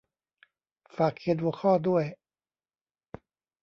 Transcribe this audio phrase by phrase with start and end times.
[0.97, 2.03] ฝากเขียนหัวข้อด้วย